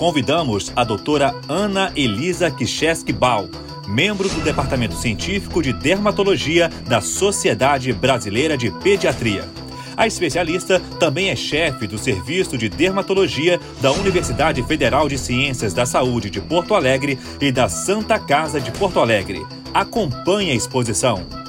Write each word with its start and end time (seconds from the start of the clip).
convidamos 0.00 0.72
a 0.74 0.82
doutora 0.82 1.34
Ana 1.46 1.92
Elisa 1.94 2.50
Kicheski 2.50 3.12
Bal, 3.12 3.50
membro 3.86 4.30
do 4.30 4.40
Departamento 4.40 4.94
Científico 4.94 5.62
de 5.62 5.74
Dermatologia 5.74 6.70
da 6.88 7.02
Sociedade 7.02 7.92
Brasileira 7.92 8.56
de 8.56 8.70
Pediatria. 8.70 9.46
A 9.94 10.06
especialista 10.06 10.80
também 10.98 11.28
é 11.28 11.36
chefe 11.36 11.86
do 11.86 11.98
Serviço 11.98 12.56
de 12.56 12.70
Dermatologia 12.70 13.60
da 13.82 13.92
Universidade 13.92 14.62
Federal 14.62 15.06
de 15.06 15.18
Ciências 15.18 15.74
da 15.74 15.84
Saúde 15.84 16.30
de 16.30 16.40
Porto 16.40 16.74
Alegre 16.74 17.18
e 17.38 17.52
da 17.52 17.68
Santa 17.68 18.18
Casa 18.18 18.58
de 18.58 18.70
Porto 18.70 19.00
Alegre. 19.00 19.44
Acompanhe 19.74 20.50
a 20.50 20.54
exposição. 20.54 21.39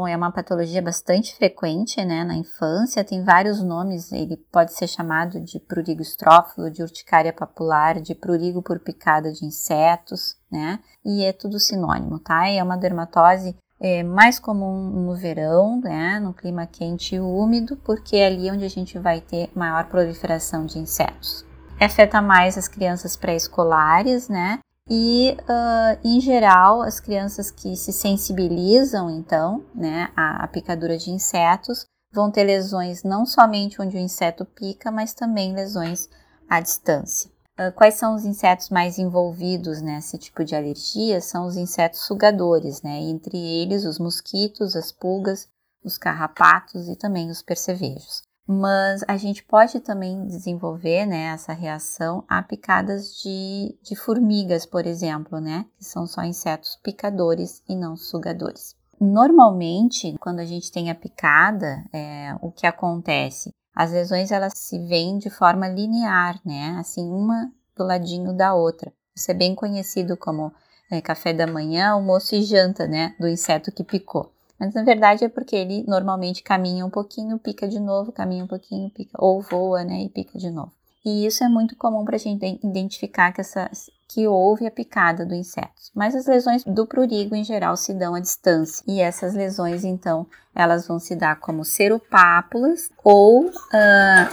Bom, 0.00 0.08
é 0.08 0.16
uma 0.16 0.32
patologia 0.32 0.80
bastante 0.80 1.36
frequente, 1.36 2.02
né, 2.02 2.24
na 2.24 2.34
infância, 2.34 3.04
tem 3.04 3.22
vários 3.22 3.62
nomes, 3.62 4.10
ele 4.10 4.34
pode 4.50 4.72
ser 4.72 4.86
chamado 4.86 5.38
de 5.42 5.60
prurigo 5.60 6.00
estrófilo, 6.00 6.70
de 6.70 6.80
urticária 6.80 7.34
papular, 7.34 8.00
de 8.00 8.14
prurigo 8.14 8.62
por 8.62 8.80
picada 8.80 9.30
de 9.30 9.44
insetos, 9.44 10.38
né, 10.50 10.80
e 11.04 11.22
é 11.22 11.34
tudo 11.34 11.60
sinônimo, 11.60 12.18
tá? 12.18 12.48
É 12.48 12.62
uma 12.62 12.78
dermatose 12.78 13.54
é, 13.78 14.02
mais 14.02 14.38
comum 14.38 14.88
no 14.88 15.14
verão, 15.14 15.78
né, 15.82 16.18
no 16.18 16.32
clima 16.32 16.66
quente 16.66 17.16
e 17.16 17.20
úmido, 17.20 17.76
porque 17.84 18.16
é 18.16 18.28
ali 18.28 18.50
onde 18.50 18.64
a 18.64 18.70
gente 18.70 18.98
vai 18.98 19.20
ter 19.20 19.50
maior 19.54 19.84
proliferação 19.84 20.64
de 20.64 20.78
insetos. 20.78 21.44
Afeta 21.78 22.22
mais 22.22 22.56
as 22.56 22.68
crianças 22.68 23.18
pré-escolares, 23.18 24.30
né, 24.30 24.60
e, 24.90 25.36
uh, 25.42 26.00
em 26.04 26.20
geral, 26.20 26.82
as 26.82 26.98
crianças 26.98 27.48
que 27.48 27.76
se 27.76 27.92
sensibilizam, 27.92 29.08
então, 29.08 29.64
né, 29.72 30.10
à, 30.16 30.48
picadura 30.48 30.98
de 30.98 31.12
insetos, 31.12 31.84
vão 32.12 32.28
ter 32.28 32.42
lesões 32.42 33.04
não 33.04 33.24
somente 33.24 33.80
onde 33.80 33.96
o 33.96 34.00
inseto 34.00 34.44
pica, 34.44 34.90
mas 34.90 35.14
também 35.14 35.54
lesões 35.54 36.08
à 36.48 36.60
distância. 36.60 37.30
Uh, 37.56 37.70
quais 37.72 37.94
são 37.94 38.16
os 38.16 38.24
insetos 38.24 38.68
mais 38.68 38.98
envolvidos 38.98 39.80
nesse 39.80 40.18
tipo 40.18 40.44
de 40.44 40.56
alergia? 40.56 41.20
São 41.20 41.46
os 41.46 41.56
insetos 41.56 42.00
sugadores, 42.00 42.82
né? 42.82 42.98
Entre 42.98 43.38
eles 43.38 43.84
os 43.84 44.00
mosquitos, 44.00 44.74
as 44.74 44.90
pulgas, 44.90 45.46
os 45.84 45.96
carrapatos 45.96 46.88
e 46.88 46.96
também 46.96 47.30
os 47.30 47.42
percevejos 47.42 48.28
mas 48.52 49.04
a 49.06 49.16
gente 49.16 49.44
pode 49.44 49.78
também 49.78 50.26
desenvolver 50.26 51.06
né, 51.06 51.26
essa 51.26 51.52
reação 51.52 52.24
a 52.26 52.42
picadas 52.42 53.14
de, 53.22 53.78
de 53.80 53.94
formigas, 53.94 54.66
por 54.66 54.88
exemplo, 54.88 55.38
né, 55.40 55.66
que 55.78 55.84
são 55.84 56.04
só 56.04 56.24
insetos 56.24 56.76
picadores 56.82 57.62
e 57.68 57.76
não 57.76 57.96
sugadores. 57.96 58.74
Normalmente, 59.00 60.16
quando 60.18 60.40
a 60.40 60.44
gente 60.44 60.72
tem 60.72 60.90
a 60.90 60.96
picada, 60.96 61.84
é, 61.92 62.34
o 62.42 62.50
que 62.50 62.66
acontece? 62.66 63.54
As 63.72 63.92
lesões 63.92 64.32
elas 64.32 64.54
se 64.56 64.84
veem 64.88 65.18
de 65.18 65.30
forma 65.30 65.68
linear, 65.68 66.40
né? 66.44 66.76
Assim, 66.78 67.08
uma 67.08 67.52
do 67.76 67.84
ladinho 67.84 68.36
da 68.36 68.52
outra. 68.52 68.92
Isso 69.14 69.30
é 69.30 69.34
bem 69.34 69.54
conhecido 69.54 70.16
como 70.16 70.52
é, 70.90 71.00
café 71.00 71.32
da 71.32 71.46
manhã, 71.46 71.90
almoço 71.90 72.34
e 72.34 72.42
janta, 72.42 72.86
né? 72.88 73.14
Do 73.18 73.28
inseto 73.28 73.70
que 73.72 73.84
picou. 73.84 74.32
Mas 74.60 74.74
na 74.74 74.84
verdade 74.84 75.24
é 75.24 75.28
porque 75.28 75.56
ele 75.56 75.82
normalmente 75.88 76.42
caminha 76.42 76.84
um 76.84 76.90
pouquinho, 76.90 77.38
pica 77.38 77.66
de 77.66 77.80
novo, 77.80 78.12
caminha 78.12 78.44
um 78.44 78.46
pouquinho, 78.46 78.90
pica, 78.90 79.16
ou 79.18 79.40
voa, 79.40 79.82
né, 79.82 80.02
e 80.02 80.10
pica 80.10 80.38
de 80.38 80.50
novo. 80.50 80.72
E 81.02 81.24
isso 81.24 81.42
é 81.42 81.48
muito 81.48 81.74
comum 81.76 82.04
para 82.04 82.16
a 82.16 82.18
gente 82.18 82.60
identificar 82.62 83.32
que, 83.32 83.40
essa, 83.40 83.70
que 84.06 84.26
houve 84.26 84.66
a 84.66 84.70
picada 84.70 85.24
do 85.24 85.34
inseto. 85.34 85.70
Mas 85.94 86.14
as 86.14 86.26
lesões 86.26 86.62
do 86.62 86.86
prurigo 86.86 87.34
em 87.34 87.42
geral 87.42 87.74
se 87.74 87.94
dão 87.94 88.14
à 88.14 88.20
distância. 88.20 88.84
E 88.86 89.00
essas 89.00 89.32
lesões, 89.32 89.82
então, 89.82 90.26
elas 90.54 90.86
vão 90.86 90.98
se 90.98 91.16
dar 91.16 91.40
como 91.40 91.64
seropápulas 91.64 92.90
ou 93.02 93.46
uh, 93.46 93.52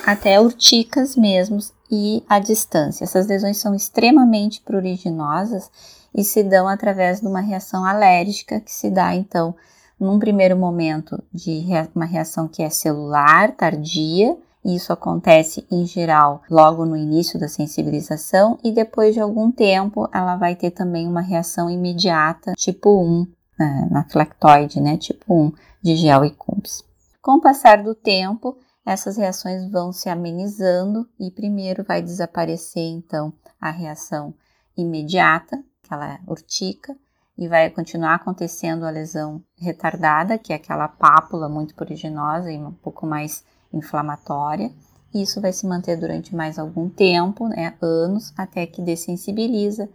até 0.06 0.42
urticas 0.42 1.16
mesmo 1.16 1.60
e 1.90 2.22
à 2.28 2.38
distância. 2.38 3.06
Essas 3.06 3.28
lesões 3.28 3.58
são 3.60 3.74
extremamente 3.74 4.62
pruriginosas 4.62 5.72
e 6.14 6.22
se 6.22 6.44
dão 6.44 6.68
através 6.68 7.22
de 7.22 7.28
uma 7.28 7.40
reação 7.40 7.86
alérgica 7.86 8.60
que 8.60 8.74
se 8.74 8.90
dá, 8.90 9.16
então, 9.16 9.56
num 10.00 10.20
primeiro 10.20 10.56
momento 10.58 11.22
de 11.34 11.66
uma 11.96 12.06
reação 12.06 12.48
que 12.48 12.62
é 12.62 12.70
celular, 12.70 13.56
tardia, 13.56 14.38
e 14.64 14.76
isso 14.76 14.92
acontece 14.92 15.66
em 15.72 15.86
geral 15.86 16.44
logo 16.50 16.86
no 16.86 16.98
início 16.98 17.40
da 17.40 17.48
sensibilização 17.48 18.60
e 18.62 18.72
depois 18.72 19.14
de 19.14 19.22
algum 19.22 19.50
tempo 19.50 20.10
ela 20.14 20.36
vai 20.36 20.56
ter 20.56 20.72
também 20.72 21.08
uma 21.08 21.22
reação 21.22 21.70
imediata 21.70 22.52
tipo 22.58 23.02
1, 23.02 23.28
né, 23.58 23.88
na 23.90 24.04
flactoide, 24.04 24.82
né, 24.82 24.98
tipo 24.98 25.34
1 25.34 25.52
de 25.82 25.96
gel 25.96 26.26
e 26.26 26.32
cumbis. 26.32 26.84
Com 27.22 27.38
o 27.38 27.42
passar 27.42 27.82
do 27.82 27.96
tempo, 27.96 28.58
essas 28.86 29.18
reações 29.18 29.70
vão 29.72 29.92
se 29.92 30.10
amenizando 30.10 31.08
e 31.20 31.32
primeiro 31.32 31.84
vai 31.84 32.02
desaparecer 32.02 32.84
então 32.84 33.32
a 33.60 33.72
reação 33.72 34.34
imediata, 34.76 35.64
aquela 35.84 36.20
urtica, 36.28 36.96
e 37.38 37.48
vai 37.48 37.70
continuar 37.70 38.16
acontecendo 38.16 38.84
a 38.84 38.90
lesão 38.90 39.42
retardada, 39.58 40.38
que 40.38 40.52
é 40.52 40.56
aquela 40.56 40.88
pápula 40.88 41.48
muito 41.48 41.76
pruriginosa 41.76 42.52
e 42.52 42.58
um 42.58 42.72
pouco 42.72 43.06
mais 43.06 43.44
inflamatória. 43.72 44.72
Isso 45.14 45.40
vai 45.40 45.54
se 45.54 45.68
manter 45.68 45.98
durante 45.98 46.36
mais 46.36 46.58
algum 46.58 46.90
tempo, 46.90 47.48
né, 47.48 47.76
anos, 47.82 48.34
até 48.38 48.66
que 48.66 48.82
dessensibiliza 48.82 49.88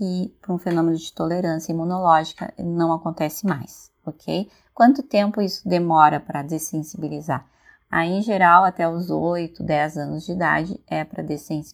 e 0.00 0.32
por 0.40 0.54
um 0.54 0.58
fenômeno 0.58 0.96
de 0.96 1.12
tolerância 1.12 1.72
imunológica 1.72 2.52
não 2.58 2.92
acontece 2.92 3.46
mais, 3.46 3.90
ok? 4.04 4.48
Quanto 4.72 5.02
tempo 5.02 5.40
isso 5.40 5.68
demora 5.68 6.18
para 6.18 6.42
dessensibilizar? 6.42 7.46
Aí, 7.90 8.10
em 8.10 8.22
geral, 8.22 8.64
até 8.64 8.88
os 8.88 9.10
8, 9.10 9.62
10 9.62 9.98
anos 9.98 10.24
de 10.24 10.32
idade 10.32 10.80
é 10.86 11.04
para 11.04 11.22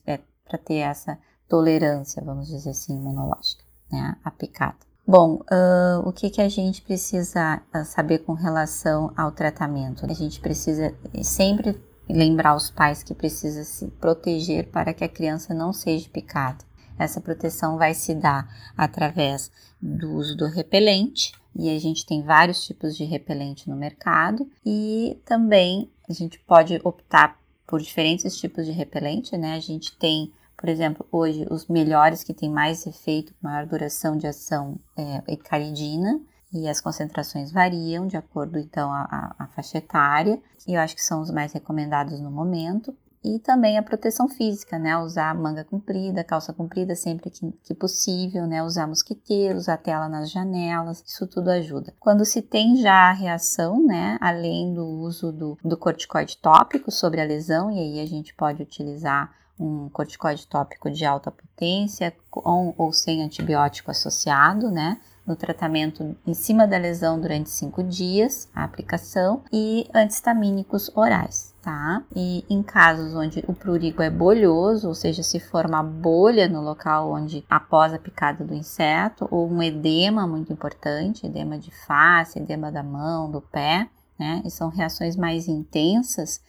é 0.06 0.18
ter 0.58 0.76
essa 0.76 1.18
tolerância, 1.48 2.22
vamos 2.22 2.48
dizer 2.48 2.70
assim, 2.70 2.94
imunológica, 2.94 3.64
né, 3.90 4.16
a 4.22 4.30
picada. 4.30 4.89
Bom, 5.06 5.36
uh, 5.36 6.06
o 6.06 6.12
que, 6.12 6.30
que 6.30 6.40
a 6.40 6.48
gente 6.48 6.82
precisa 6.82 7.62
saber 7.84 8.20
com 8.20 8.32
relação 8.32 9.12
ao 9.16 9.32
tratamento? 9.32 10.06
A 10.06 10.14
gente 10.14 10.40
precisa 10.40 10.94
sempre 11.22 11.80
lembrar 12.08 12.54
os 12.54 12.70
pais 12.70 13.02
que 13.02 13.14
precisa 13.14 13.64
se 13.64 13.86
proteger 14.00 14.68
para 14.70 14.92
que 14.92 15.04
a 15.04 15.08
criança 15.08 15.54
não 15.54 15.72
seja 15.72 16.08
picada. 16.08 16.64
Essa 16.98 17.20
proteção 17.20 17.78
vai 17.78 17.94
se 17.94 18.14
dar 18.14 18.48
através 18.76 19.50
do 19.80 20.12
uso 20.12 20.36
do 20.36 20.46
repelente, 20.46 21.32
e 21.56 21.74
a 21.74 21.78
gente 21.80 22.04
tem 22.04 22.22
vários 22.22 22.62
tipos 22.62 22.96
de 22.96 23.04
repelente 23.04 23.68
no 23.68 23.76
mercado, 23.76 24.48
e 24.64 25.18
também 25.24 25.90
a 26.08 26.12
gente 26.12 26.38
pode 26.40 26.78
optar 26.84 27.38
por 27.66 27.80
diferentes 27.80 28.38
tipos 28.38 28.66
de 28.66 28.72
repelente, 28.72 29.36
né? 29.36 29.54
A 29.54 29.60
gente 29.60 29.96
tem 29.96 30.32
por 30.60 30.68
exemplo, 30.68 31.06
hoje 31.10 31.46
os 31.50 31.66
melhores 31.68 32.22
que 32.22 32.34
têm 32.34 32.50
mais 32.50 32.86
efeito, 32.86 33.34
maior 33.40 33.66
duração 33.66 34.14
de 34.14 34.26
ação 34.26 34.78
é 34.94 35.16
a 35.16 35.36
caridina 35.38 36.20
e 36.52 36.68
as 36.68 36.82
concentrações 36.82 37.50
variam 37.50 38.06
de 38.06 38.18
acordo 38.18 38.58
então 38.58 38.92
a, 38.92 39.02
a, 39.02 39.44
a 39.44 39.46
faixa 39.48 39.78
etária 39.78 40.38
e 40.68 40.74
eu 40.74 40.80
acho 40.80 40.94
que 40.94 41.02
são 41.02 41.22
os 41.22 41.30
mais 41.30 41.54
recomendados 41.54 42.20
no 42.20 42.30
momento 42.30 42.94
e 43.24 43.38
também 43.38 43.78
a 43.78 43.82
proteção 43.82 44.28
física, 44.28 44.78
né? 44.78 44.96
Usar 44.96 45.34
manga 45.34 45.62
comprida, 45.62 46.24
calça 46.24 46.54
comprida 46.54 46.94
sempre 46.94 47.30
que, 47.30 47.52
que, 47.62 47.74
possível, 47.74 48.46
né? 48.46 48.62
Usar 48.62 48.86
mosquiteiro, 48.86 49.58
usar 49.58 49.76
tela 49.76 50.08
nas 50.08 50.30
janelas, 50.30 51.02
isso 51.06 51.26
tudo 51.26 51.50
ajuda. 51.50 51.94
Quando 52.00 52.24
se 52.24 52.40
tem 52.40 52.76
já 52.76 53.10
a 53.10 53.12
reação, 53.12 53.84
né? 53.84 54.16
Além 54.22 54.72
do 54.72 54.86
uso 54.86 55.30
do, 55.32 55.58
do 55.62 55.76
corticoide 55.76 56.38
tópico 56.38 56.90
sobre 56.90 57.20
a 57.20 57.24
lesão, 57.24 57.70
e 57.70 57.78
aí 57.78 58.00
a 58.00 58.06
gente 58.06 58.34
pode 58.34 58.62
utilizar 58.62 59.30
um 59.60 59.90
corticoide 59.90 60.46
tópico 60.46 60.90
de 60.90 61.04
alta 61.04 61.30
potência, 61.30 62.16
com 62.30 62.74
ou 62.78 62.92
sem 62.92 63.22
antibiótico 63.22 63.90
associado, 63.90 64.70
né? 64.70 64.98
No 65.26 65.36
tratamento 65.36 66.16
em 66.26 66.32
cima 66.32 66.66
da 66.66 66.78
lesão 66.78 67.20
durante 67.20 67.50
cinco 67.50 67.82
dias, 67.82 68.48
a 68.54 68.64
aplicação, 68.64 69.42
e 69.52 69.86
antistamínicos 69.94 70.90
orais, 70.96 71.54
tá? 71.60 72.02
E 72.16 72.44
em 72.48 72.62
casos 72.62 73.14
onde 73.14 73.44
o 73.46 73.52
prurigo 73.52 74.02
é 74.02 74.08
bolhoso, 74.08 74.88
ou 74.88 74.94
seja, 74.94 75.22
se 75.22 75.38
forma 75.38 75.82
bolha 75.82 76.48
no 76.48 76.62
local 76.62 77.12
onde 77.12 77.44
após 77.48 77.92
a 77.92 77.98
picada 77.98 78.42
do 78.42 78.54
inseto, 78.54 79.28
ou 79.30 79.48
um 79.48 79.62
edema 79.62 80.26
muito 80.26 80.52
importante, 80.52 81.26
edema 81.26 81.58
de 81.58 81.70
face, 81.70 82.38
edema 82.38 82.72
da 82.72 82.82
mão, 82.82 83.30
do 83.30 83.42
pé, 83.42 83.88
né? 84.18 84.42
E 84.44 84.50
são 84.50 84.68
reações 84.68 85.16
mais 85.16 85.48
intensas, 85.48 86.40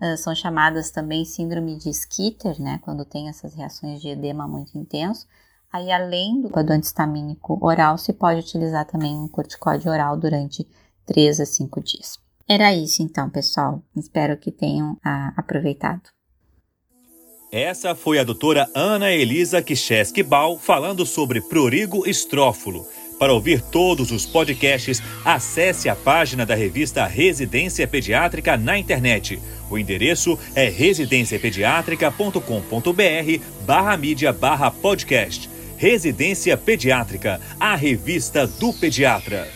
uh, 0.00 0.16
são 0.16 0.34
chamadas 0.34 0.90
também 0.90 1.24
síndrome 1.24 1.76
de 1.76 1.92
Skeeter, 1.92 2.60
né, 2.60 2.78
quando 2.82 3.04
tem 3.04 3.28
essas 3.28 3.54
reações 3.54 4.00
de 4.00 4.08
edema 4.08 4.46
muito 4.46 4.76
intenso, 4.76 5.26
Aí, 5.72 5.92
além 5.92 6.40
do, 6.40 6.50
antistamínico 6.72 7.58
oral, 7.60 7.98
se 7.98 8.12
pode 8.12 8.40
utilizar 8.40 8.86
também 8.86 9.14
um 9.14 9.28
corticóide 9.28 9.88
oral 9.88 10.16
durante 10.16 10.66
3 11.04 11.40
a 11.40 11.44
5 11.44 11.82
dias. 11.82 12.18
Era 12.48 12.72
isso 12.74 13.02
então, 13.02 13.28
pessoal. 13.28 13.82
Espero 13.94 14.38
que 14.38 14.50
tenham 14.50 14.96
ah, 15.04 15.34
aproveitado. 15.36 16.08
Essa 17.52 17.94
foi 17.94 18.18
a 18.18 18.24
doutora 18.24 18.66
Ana 18.74 19.12
Elisa 19.12 19.60
Kicheski 19.60 20.22
Bal 20.22 20.58
falando 20.58 21.04
sobre 21.04 21.40
prurigo 21.40 22.08
estrófulo. 22.08 22.86
Para 23.18 23.32
ouvir 23.32 23.62
todos 23.62 24.10
os 24.10 24.26
podcasts, 24.26 25.02
acesse 25.24 25.88
a 25.88 25.96
página 25.96 26.44
da 26.44 26.54
revista 26.54 27.06
Residência 27.06 27.88
Pediátrica 27.88 28.58
na 28.58 28.78
internet. 28.78 29.40
O 29.70 29.78
endereço 29.78 30.38
é 30.54 30.68
residenciapediatrica.com.br 30.68 33.40
barra 33.64 33.96
mídia 33.96 34.34
barra 34.34 34.70
podcast. 34.70 35.48
Residência 35.78 36.54
Pediátrica, 36.56 37.40
a 37.58 37.74
revista 37.74 38.46
do 38.46 38.72
pediatra. 38.72 39.55